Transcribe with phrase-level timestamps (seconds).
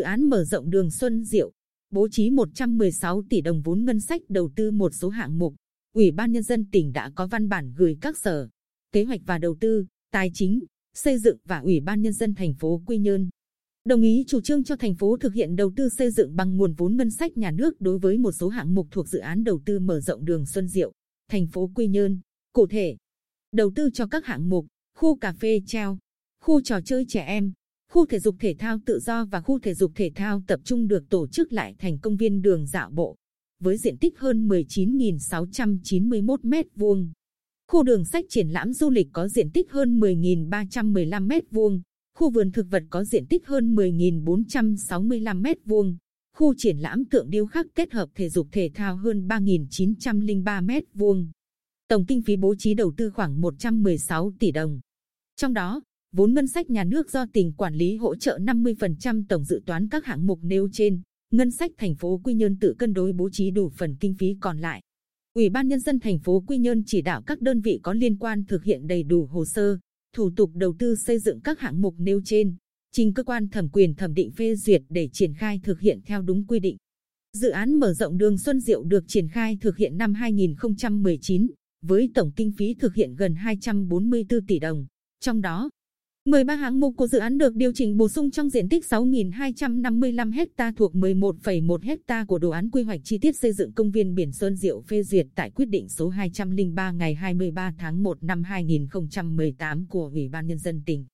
[0.00, 1.52] án mở rộng đường Xuân Diệu,
[1.90, 5.54] bố trí 116 tỷ đồng vốn ngân sách đầu tư một số hạng mục.
[5.94, 8.48] Ủy ban Nhân dân tỉnh đã có văn bản gửi các sở,
[8.92, 10.60] kế hoạch và đầu tư, tài chính,
[10.94, 13.28] xây dựng và Ủy ban Nhân dân thành phố Quy Nhơn.
[13.84, 16.74] Đồng ý chủ trương cho thành phố thực hiện đầu tư xây dựng bằng nguồn
[16.74, 19.60] vốn ngân sách nhà nước đối với một số hạng mục thuộc dự án đầu
[19.64, 20.92] tư mở rộng đường Xuân Diệu,
[21.28, 22.20] thành phố Quy Nhơn.
[22.52, 22.96] Cụ thể,
[23.52, 25.98] đầu tư cho các hạng mục, khu cà phê treo,
[26.40, 27.52] khu trò chơi trẻ em,
[27.90, 30.88] khu thể dục thể thao tự do và khu thể dục thể thao tập trung
[30.88, 33.16] được tổ chức lại thành công viên đường dạo bộ,
[33.60, 37.08] với diện tích hơn 19.691 m2.
[37.68, 41.80] Khu đường sách triển lãm du lịch có diện tích hơn 10.315 m2,
[42.18, 45.96] khu vườn thực vật có diện tích hơn 10.465 m2,
[46.36, 51.26] khu triển lãm tượng điêu khắc kết hợp thể dục thể thao hơn 3.903 m2.
[51.88, 54.80] Tổng kinh phí bố trí đầu tư khoảng 116 tỷ đồng.
[55.36, 59.44] Trong đó, vốn ngân sách nhà nước do tỉnh quản lý hỗ trợ 50% tổng
[59.44, 61.00] dự toán các hạng mục nêu trên.
[61.30, 64.36] Ngân sách thành phố Quy Nhơn tự cân đối bố trí đủ phần kinh phí
[64.40, 64.82] còn lại.
[65.34, 68.18] Ủy ban Nhân dân thành phố Quy Nhơn chỉ đạo các đơn vị có liên
[68.18, 69.78] quan thực hiện đầy đủ hồ sơ,
[70.16, 72.54] thủ tục đầu tư xây dựng các hạng mục nêu trên,
[72.92, 76.22] trình cơ quan thẩm quyền thẩm định phê duyệt để triển khai thực hiện theo
[76.22, 76.76] đúng quy định.
[77.32, 81.46] Dự án mở rộng đường Xuân Diệu được triển khai thực hiện năm 2019,
[81.82, 84.86] với tổng kinh phí thực hiện gần 244 tỷ đồng.
[85.20, 85.70] Trong đó,
[86.26, 90.46] 13 hạng mục của dự án được điều chỉnh bổ sung trong diện tích 6.255
[90.56, 94.14] ha thuộc 11,1 ha của đồ án quy hoạch chi tiết xây dựng công viên
[94.14, 98.42] biển Sơn Diệu phê duyệt tại quyết định số 203 ngày 23 tháng 1 năm
[98.42, 101.06] 2018 của Ủy ban Nhân dân tỉnh.